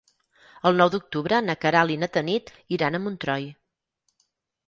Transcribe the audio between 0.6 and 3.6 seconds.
El nou d'octubre na Queralt i na Tanit iran a Montroi.